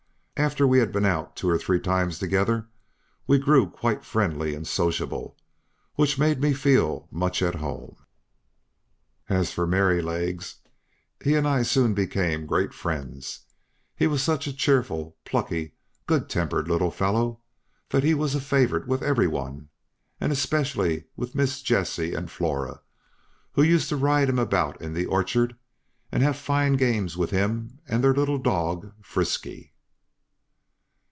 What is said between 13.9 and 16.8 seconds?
he was such a cheerful, plucky, good tempered